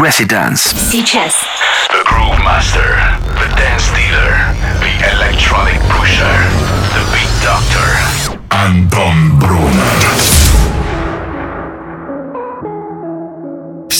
Residence. 0.00 0.74
Сейчас. 0.90 1.34
The 1.90 2.02
Groove 2.06 2.38
Master, 2.42 2.96
The 3.38 3.54
Dance 3.54 3.90
Dealer, 3.92 4.32
The 4.80 5.12
Electronic 5.12 5.78
Pusher, 5.90 6.24
The 6.94 7.04
Big 7.12 7.28
Doctor, 7.42 8.38
Anton 8.50 9.38
Brunner. 9.38 10.39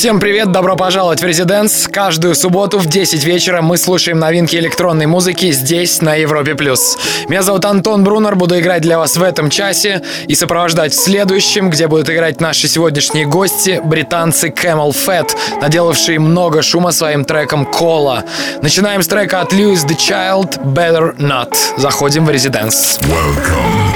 Всем 0.00 0.18
привет, 0.18 0.50
добро 0.50 0.76
пожаловать 0.76 1.20
в 1.20 1.26
Резиденс. 1.26 1.86
Каждую 1.86 2.34
субботу 2.34 2.78
в 2.78 2.86
10 2.86 3.22
вечера 3.22 3.60
мы 3.60 3.76
слушаем 3.76 4.18
новинки 4.18 4.56
электронной 4.56 5.04
музыки 5.04 5.52
здесь, 5.52 6.00
на 6.00 6.14
Европе+. 6.14 6.54
плюс. 6.54 6.96
Меня 7.28 7.42
зовут 7.42 7.66
Антон 7.66 8.02
Брунер, 8.02 8.34
буду 8.34 8.58
играть 8.58 8.80
для 8.80 8.96
вас 8.96 9.18
в 9.18 9.22
этом 9.22 9.50
часе 9.50 10.00
и 10.26 10.34
сопровождать 10.34 10.94
в 10.94 10.96
следующем, 10.96 11.68
где 11.68 11.86
будут 11.86 12.08
играть 12.08 12.40
наши 12.40 12.66
сегодняшние 12.66 13.26
гости, 13.26 13.78
британцы 13.84 14.48
Camel 14.48 14.92
Fat, 14.92 15.36
наделавшие 15.60 16.18
много 16.18 16.62
шума 16.62 16.92
своим 16.92 17.26
треком 17.26 17.66
«Кола». 17.66 18.24
Начинаем 18.62 19.02
с 19.02 19.06
трека 19.06 19.42
от 19.42 19.52
Lewis 19.52 19.86
the 19.86 19.98
Child 19.98 20.62
«Better 20.64 21.14
Not». 21.18 21.54
Заходим 21.76 22.24
в 22.24 22.30
Резиденс. 22.30 22.98
Welcome 23.02 23.92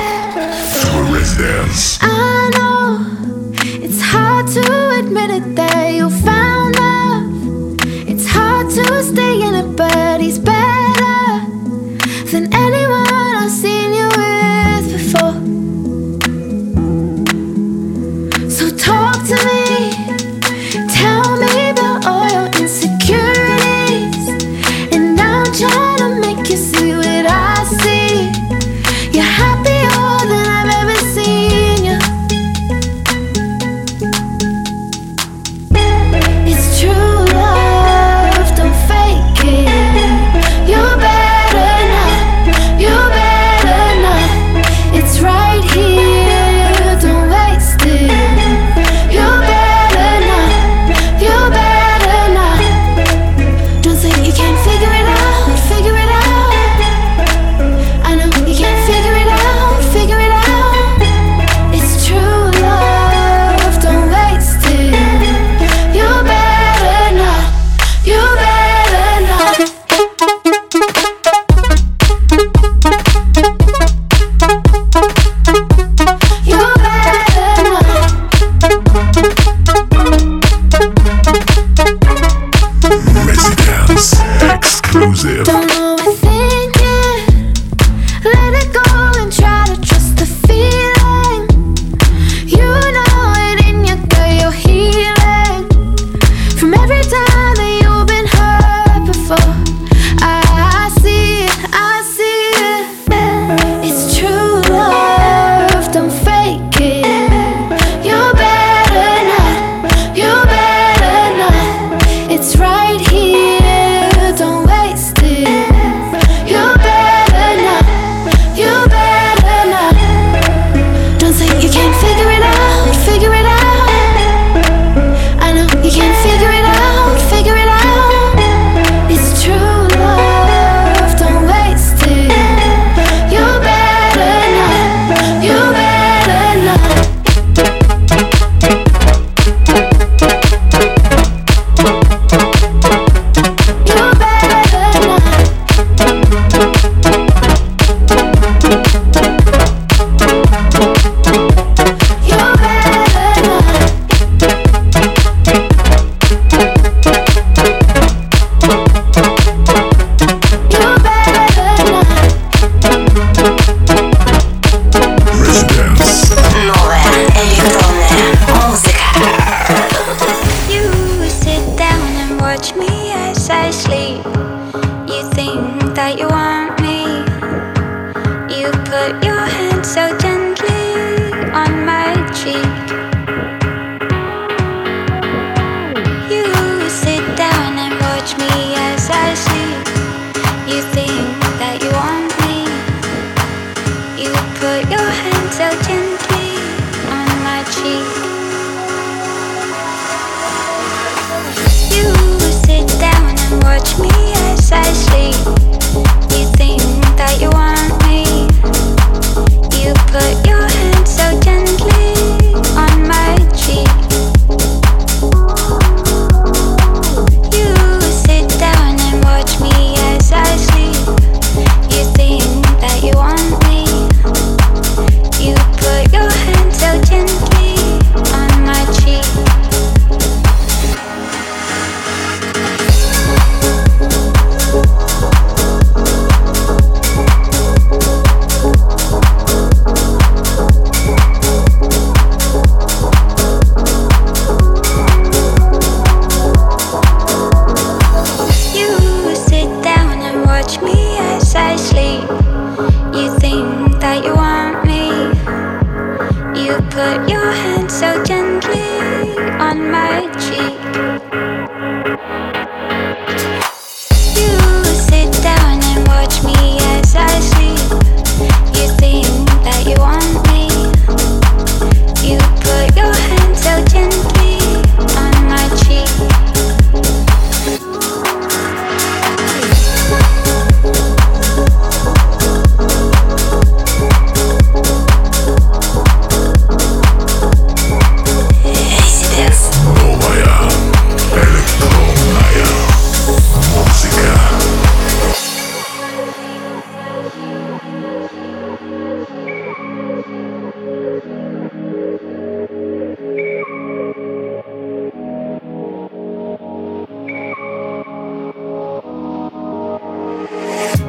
to 0.82 2.60
a. 2.60 2.63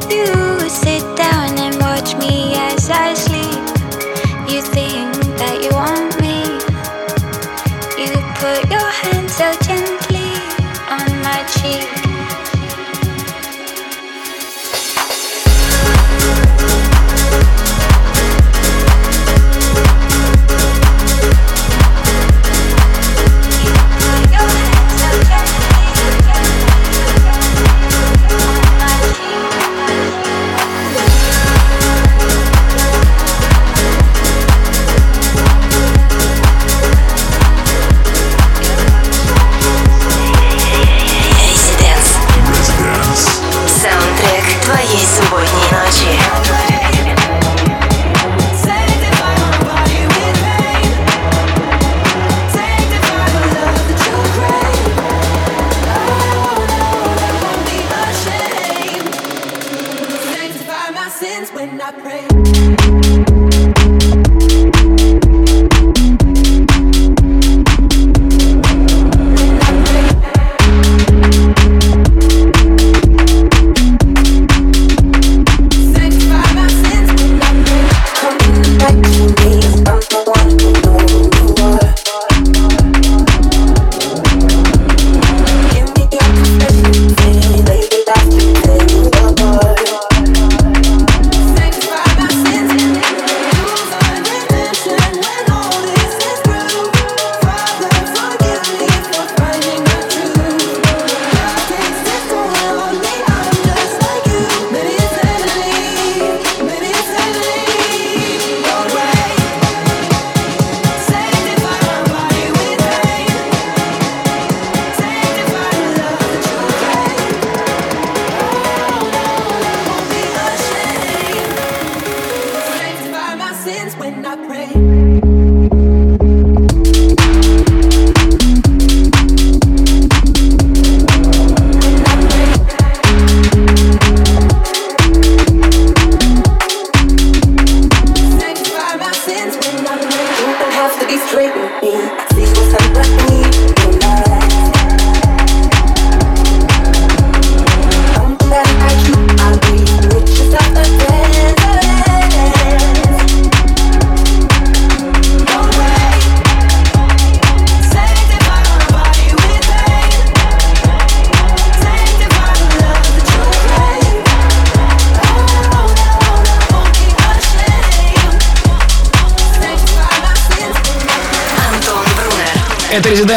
Это 0.09 0.44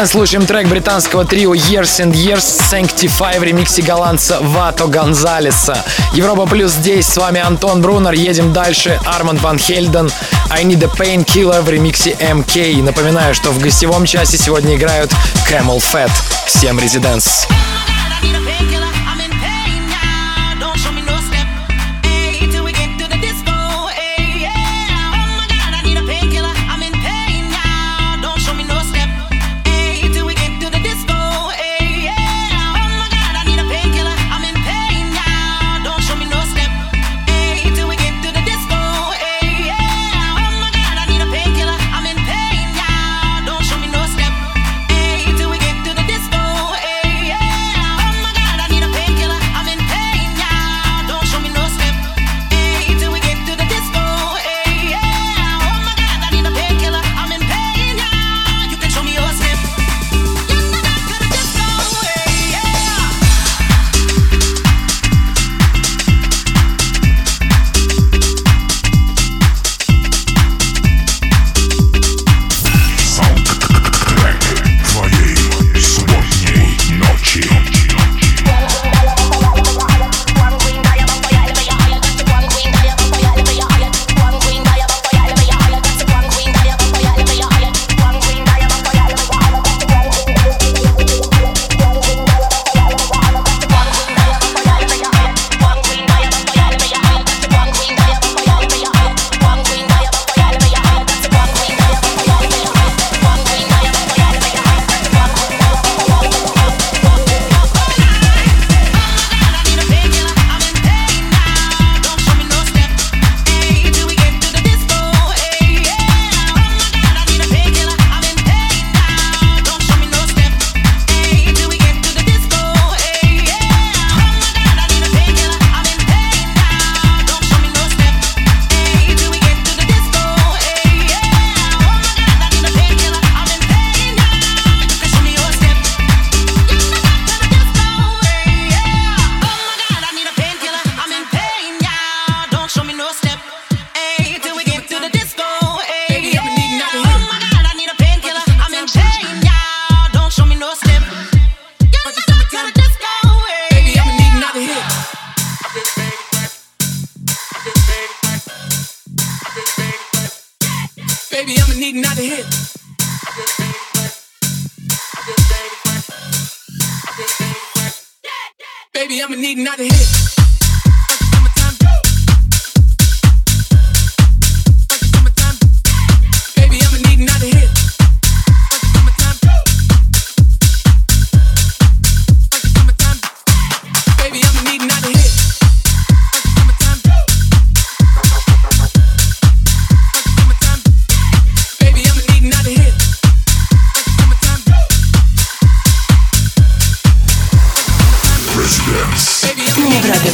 слушаем 0.09 0.47
трек 0.47 0.67
британского 0.67 1.23
трио 1.23 1.53
Years 1.53 2.03
and 2.03 2.13
Years 2.13 2.61
Sanctify 2.71 3.39
в 3.39 3.43
ремиксе 3.43 3.83
голландца 3.83 4.39
Вато 4.41 4.87
Гонзалеса. 4.87 5.85
Европа 6.13 6.47
плюс 6.47 6.71
здесь, 6.71 7.05
с 7.05 7.15
вами 7.17 7.39
Антон 7.39 7.79
Брунер, 7.81 8.13
едем 8.13 8.51
дальше. 8.51 8.99
Арман 9.05 9.37
Ван 9.37 9.59
Хельден, 9.59 10.09
I 10.49 10.63
Need 10.63 10.83
a 10.83 10.87
Painkiller 10.87 11.61
в 11.61 11.69
ремиксе 11.69 12.17
MK. 12.19 12.81
Напоминаю, 12.81 13.35
что 13.35 13.51
в 13.51 13.59
гостевом 13.59 14.05
часе 14.05 14.37
сегодня 14.39 14.75
играют 14.75 15.11
Camel 15.47 15.77
Fat. 15.77 16.11
Всем 16.47 16.79
Резиденс. 16.79 17.45
Baby, 18.23 18.88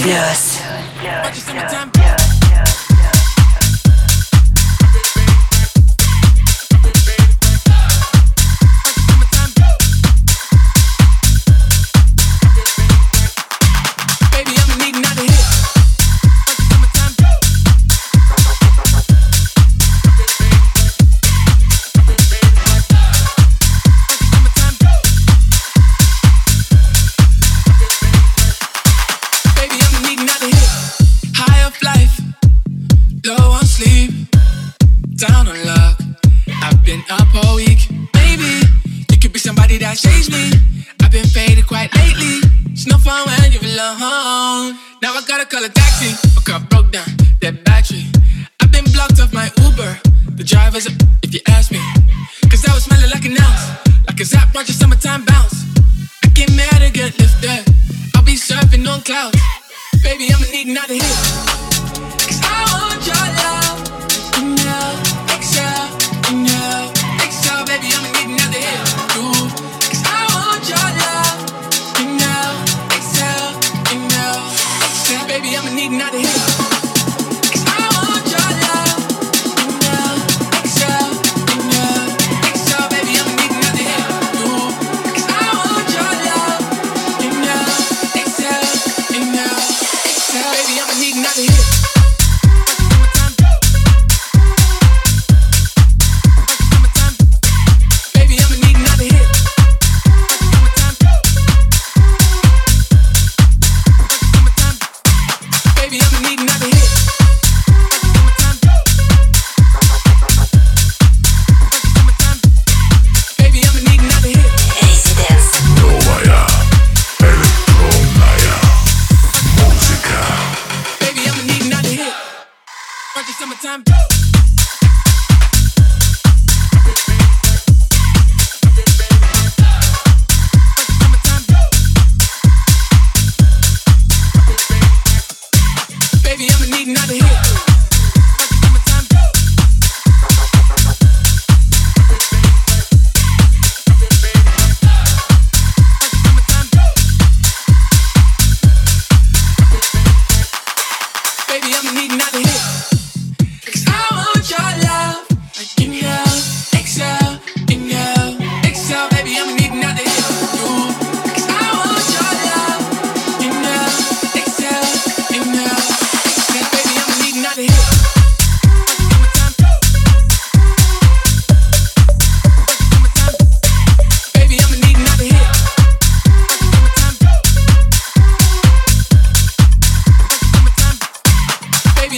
Yes. 0.05 0.61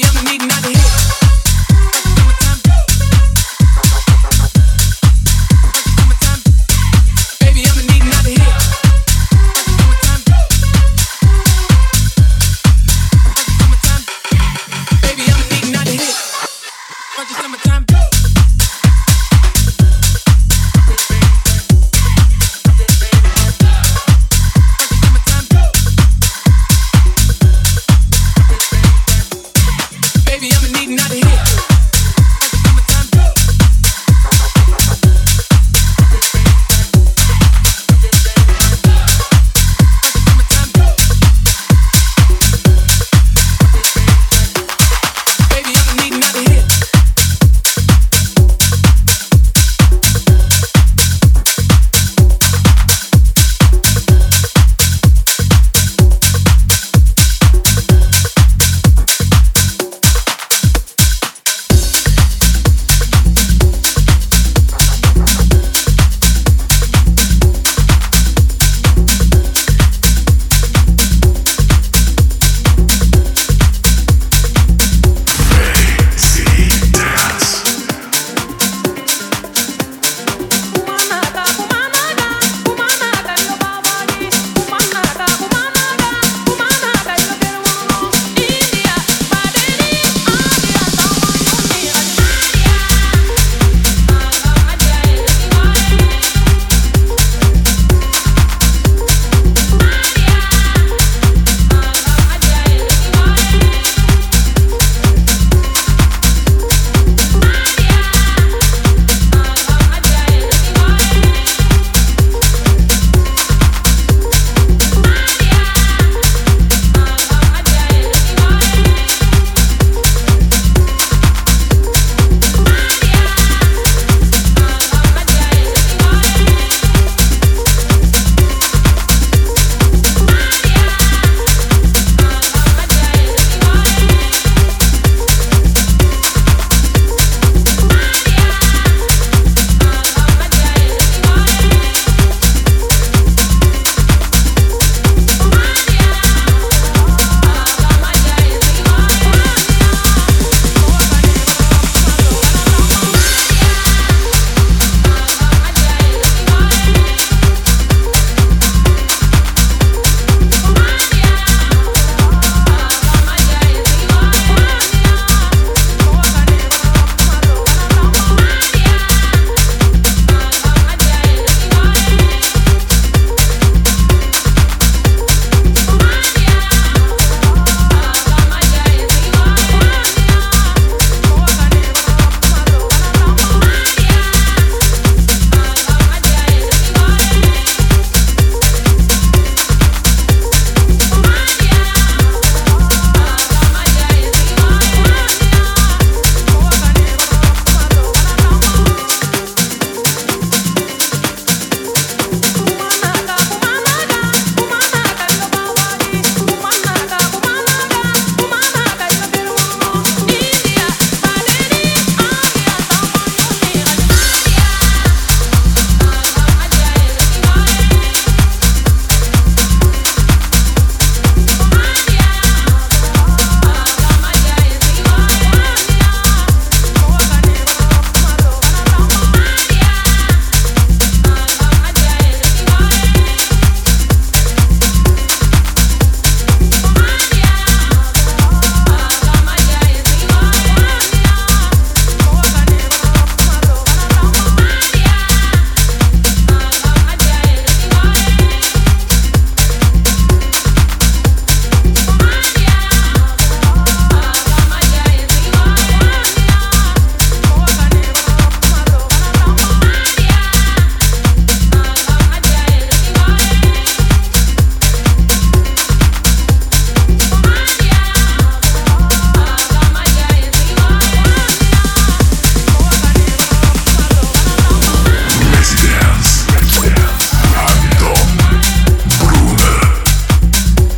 I'm 0.04 0.26
needing 0.26 0.48
not 0.48 0.64
to 0.64 0.70
hear. 0.70 0.87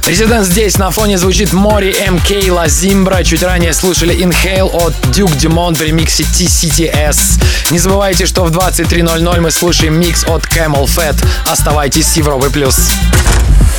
Резидент 0.09 0.47
здесь 0.47 0.79
на 0.79 0.89
фоне 0.89 1.19
звучит 1.19 1.53
Мори 1.53 1.91
МК 1.91 2.51
Ла 2.51 2.67
Зимбра. 2.67 3.23
Чуть 3.23 3.43
ранее 3.43 3.73
слушали 3.73 4.15
Inhale 4.15 4.67
от 4.73 4.95
Duke 5.15 5.37
Dumont 5.37 5.75
в 5.75 5.81
ремиксе 5.83 6.23
TCTS. 6.23 7.39
Не 7.69 7.77
забывайте, 7.77 8.25
что 8.25 8.43
в 8.43 8.49
23.00 8.49 9.39
мы 9.39 9.51
слушаем 9.51 9.99
микс 9.99 10.23
от 10.23 10.45
Camel 10.45 10.85
Fat. 10.85 11.15
Оставайтесь 11.45 12.07
с 12.07 12.17
Европой+. 12.17 12.49
плюс. 12.49 12.89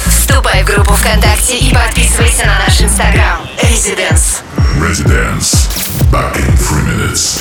Вступай 0.06 0.62
в 0.62 0.66
группу 0.66 0.92
ВКонтакте 0.94 1.58
и 1.58 1.74
подписывайся 1.74 2.46
на 2.46 2.60
наш 2.64 2.80
инстаграм. 2.80 3.40
Residence. 3.64 4.44
Residence. 4.78 5.68
Back 6.12 6.36
in 6.36 6.56
three 6.56 6.84
minutes. 6.84 7.40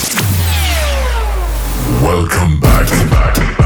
Welcome 2.01 2.59
back, 2.59 2.89
back. 3.11 3.58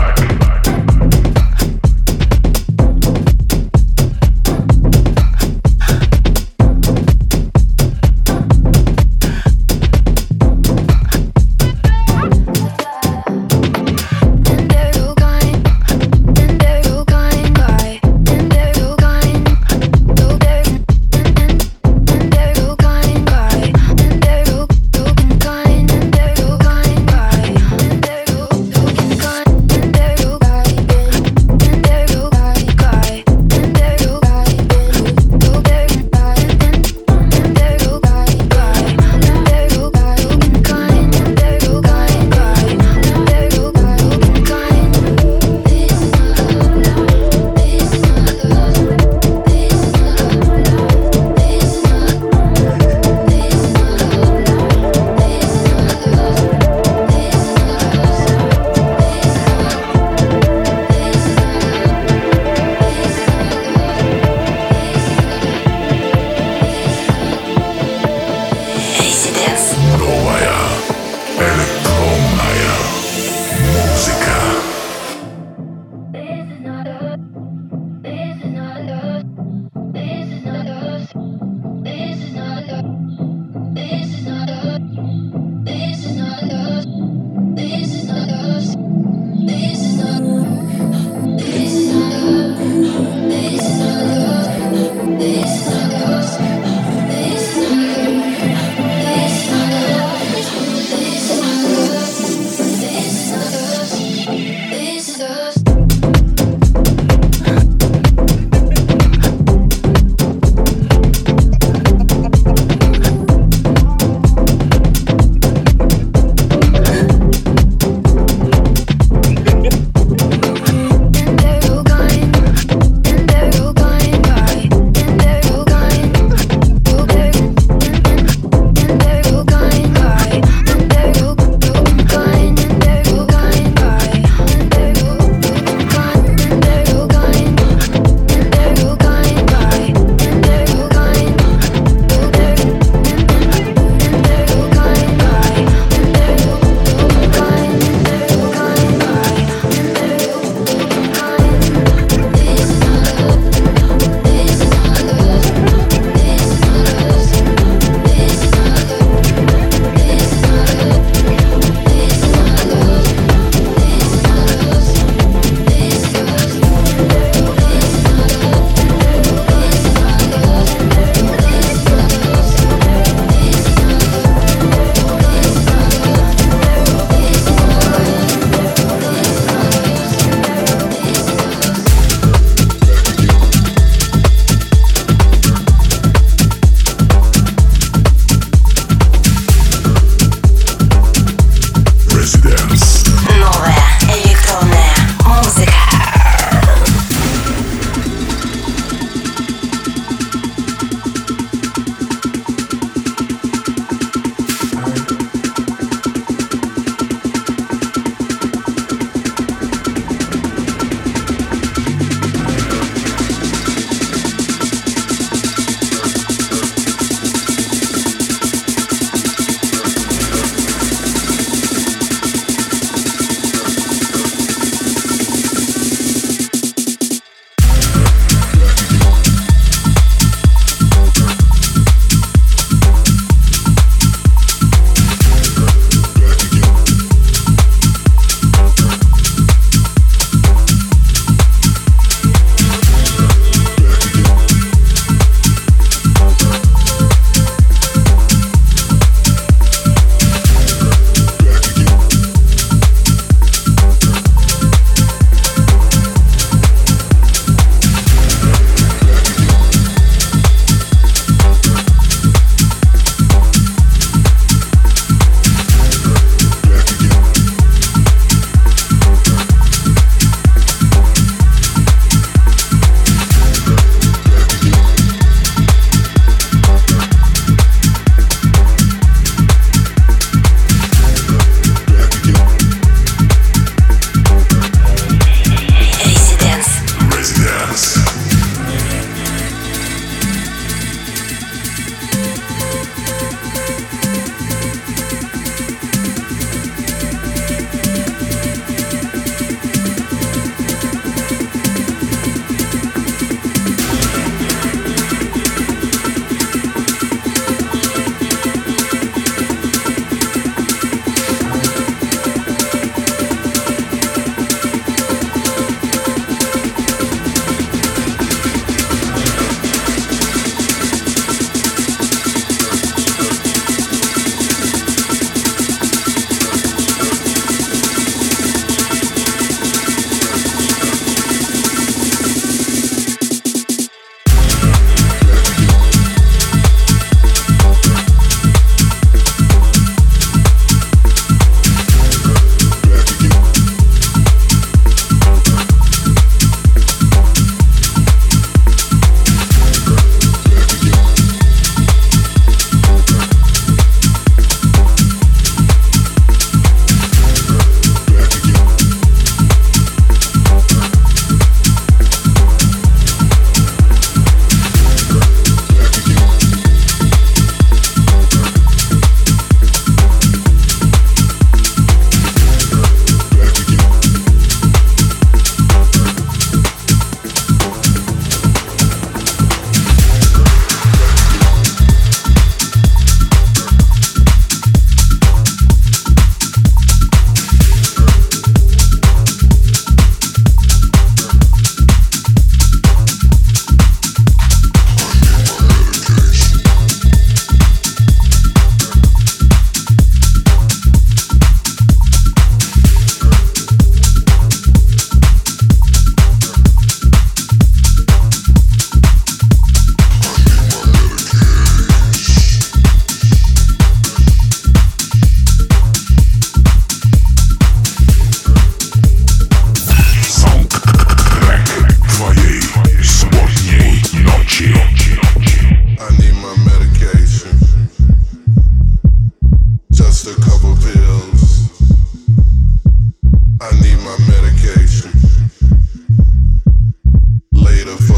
get 437.85 437.93
a 437.93 438.12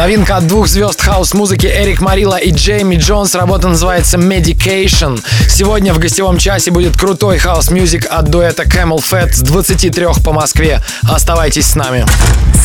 Новинка 0.00 0.38
от 0.38 0.46
двух 0.46 0.66
звезд 0.66 1.02
хаус-музыки 1.02 1.66
Erick 1.66 2.00
Morillo 2.00 2.36
и 2.36 2.52
Jamie 2.52 2.96
Jones. 2.96 3.34
Работа 3.34 3.68
называется 3.68 4.16
Medication. 4.16 5.22
Сегодня 5.46 5.92
в 5.92 5.98
гостевом 5.98 6.38
часе 6.38 6.70
будет 6.70 6.96
крутой 6.96 7.36
house 7.36 7.71
music 7.71 8.06
от 8.08 8.30
дуэта 8.30 8.62
CamelPhat 8.62 9.34
с 9.34 9.40
23 9.40 10.06
по 10.24 10.32
Москве. 10.32 10.80
Оставайтесь 11.02 11.66
с 11.66 11.74
нами. 11.74 12.06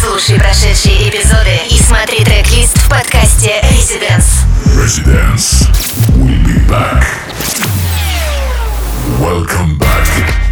Слушай 0.01 0.39
прошедшие 0.39 1.09
эпизоды 1.09 1.59
и 1.69 1.77
смотри 1.77 2.23
трек-лист 2.23 2.77
в 2.77 2.89
подкасте 2.89 3.51
Residence. 3.63 4.45
Residence. 4.67 5.67
We'll 6.15 6.41
be 6.45 6.65
back. 6.69 7.03
Welcome 9.19 9.77
back. 9.77 10.44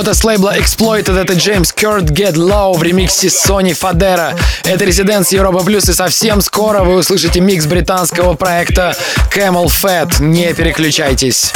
работа 0.00 0.14
с 0.14 0.24
лейбла 0.24 0.56
Exploited— 0.56 1.20
это 1.20 1.34
Джеймс 1.34 1.72
Кёрт 1.72 2.04
Get 2.04 2.32
Low 2.32 2.74
в 2.74 2.82
ремиксе 2.82 3.26
Sony 3.26 3.74
Фадера. 3.74 4.34
Это 4.64 4.86
резиденс 4.86 5.30
Европа 5.30 5.62
Плюс, 5.62 5.90
и 5.90 5.92
совсем 5.92 6.40
скоро 6.40 6.84
вы 6.84 6.94
услышите 6.94 7.40
микс 7.40 7.66
британского 7.66 8.32
проекта 8.32 8.96
Camel 9.30 9.66
Fat. 9.66 10.22
Не 10.22 10.54
переключайтесь. 10.54 11.52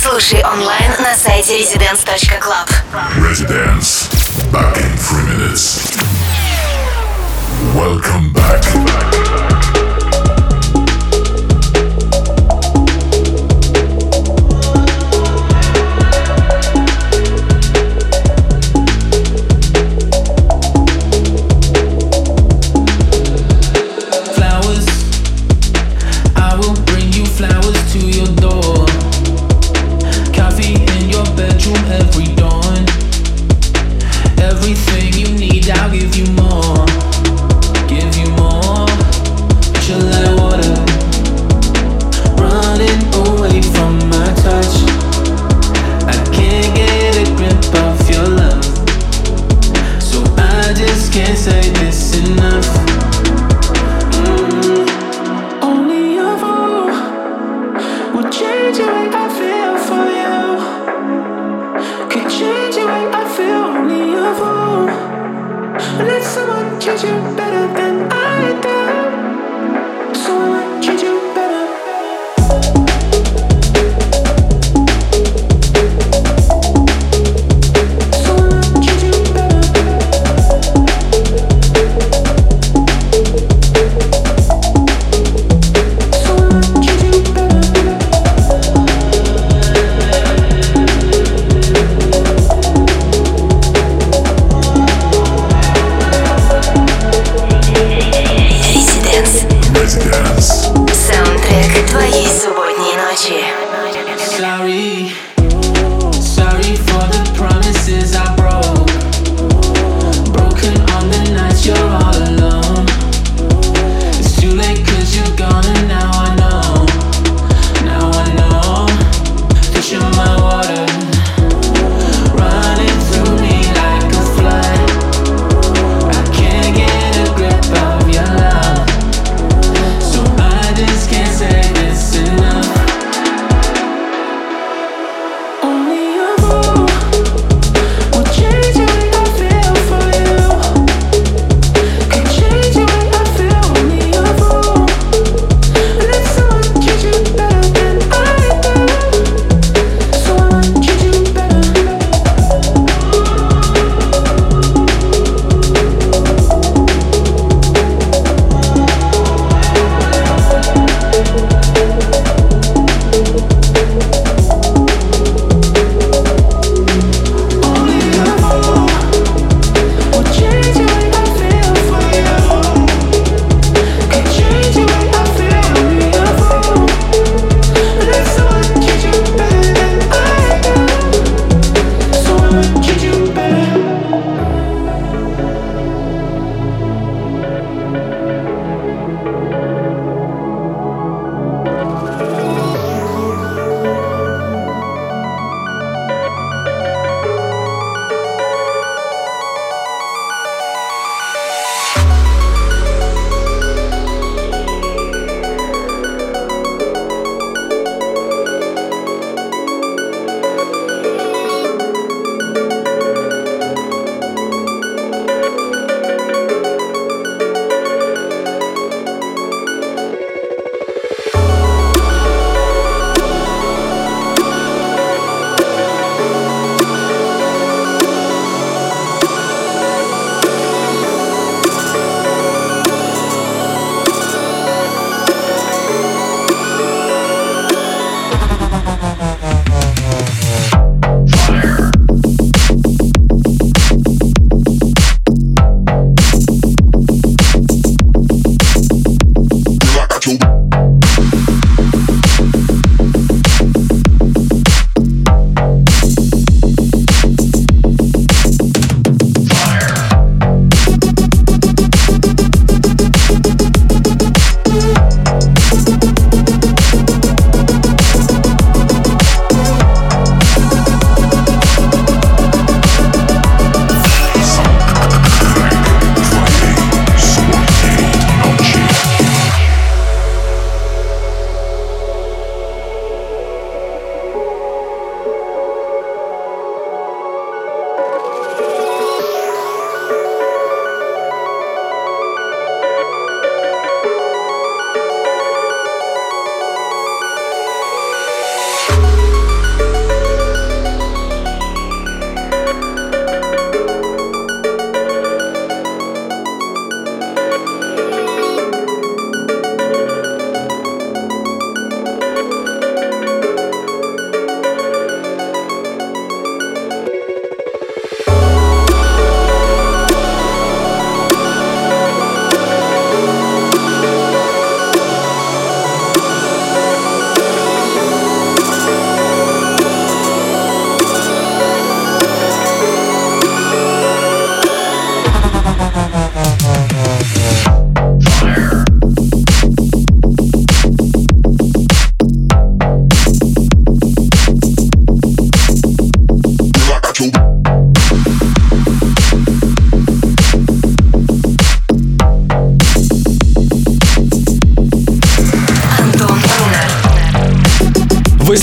Слушай 0.00 0.44
онлайн 0.44 0.92
на 1.00 1.16
сайте 1.16 1.60
residence.club. 1.60 2.68
Residence. 3.16 4.08
Back 4.52 4.76
in 4.76 4.96
three 4.98 5.24
minutes. 5.26 5.90
Welcome 7.74 8.32
back. 8.32 8.41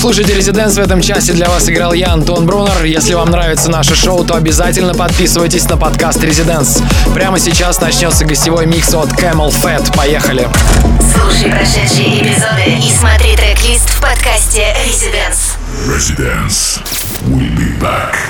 Слушаете 0.00 0.34
Резиденс. 0.34 0.76
В 0.76 0.80
этом 0.80 1.02
часе 1.02 1.32
для 1.32 1.48
вас 1.48 1.68
играл 1.68 1.92
я, 1.92 2.12
Антон 2.12 2.46
Брунер. 2.46 2.84
Если 2.84 3.12
вам 3.12 3.30
нравится 3.30 3.70
наше 3.70 3.94
шоу, 3.94 4.24
то 4.24 4.34
обязательно 4.34 4.94
подписывайтесь 4.94 5.68
на 5.68 5.76
подкаст 5.76 6.24
Резиденс. 6.24 6.82
Прямо 7.14 7.38
сейчас 7.38 7.80
начнется 7.80 8.24
гостевой 8.24 8.66
микс 8.66 8.94
от 8.94 9.10
Camel 9.12 9.50
Fat. 9.50 9.94
Поехали. 9.94 10.48
Слушай 11.12 11.50
прошедшие 11.50 12.22
эпизоды 12.22 12.78
и 12.82 12.90
смотри 12.98 13.36
трек-лист 13.36 13.90
в 13.90 14.00
подкасте 14.00 14.74
Residence. 14.86 15.58
Residence. 15.86 16.80
We'll 17.26 17.54
be 17.54 17.78
back. 17.78 18.29